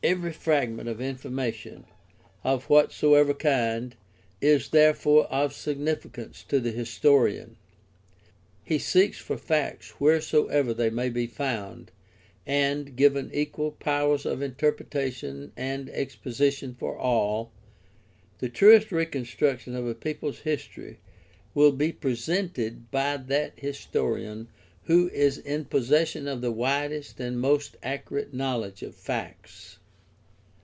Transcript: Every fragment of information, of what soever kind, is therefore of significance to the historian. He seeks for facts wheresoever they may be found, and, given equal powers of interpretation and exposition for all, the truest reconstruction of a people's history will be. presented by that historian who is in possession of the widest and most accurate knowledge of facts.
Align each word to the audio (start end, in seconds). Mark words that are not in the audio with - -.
Every 0.00 0.32
fragment 0.32 0.88
of 0.88 1.00
information, 1.00 1.84
of 2.44 2.70
what 2.70 2.92
soever 2.92 3.34
kind, 3.34 3.96
is 4.40 4.68
therefore 4.68 5.24
of 5.26 5.52
significance 5.52 6.44
to 6.44 6.60
the 6.60 6.70
historian. 6.70 7.56
He 8.62 8.78
seeks 8.78 9.18
for 9.18 9.36
facts 9.36 9.94
wheresoever 9.98 10.72
they 10.72 10.88
may 10.88 11.08
be 11.08 11.26
found, 11.26 11.90
and, 12.46 12.94
given 12.94 13.28
equal 13.34 13.72
powers 13.72 14.24
of 14.24 14.40
interpretation 14.40 15.50
and 15.56 15.90
exposition 15.90 16.74
for 16.78 16.96
all, 16.96 17.50
the 18.38 18.48
truest 18.48 18.92
reconstruction 18.92 19.74
of 19.74 19.84
a 19.84 19.96
people's 19.96 20.38
history 20.38 21.00
will 21.54 21.72
be. 21.72 21.90
presented 21.90 22.88
by 22.92 23.16
that 23.16 23.58
historian 23.58 24.46
who 24.84 25.08
is 25.08 25.38
in 25.38 25.64
possession 25.64 26.28
of 26.28 26.40
the 26.40 26.52
widest 26.52 27.18
and 27.18 27.40
most 27.40 27.76
accurate 27.82 28.32
knowledge 28.32 28.84
of 28.84 28.94
facts. 28.94 29.74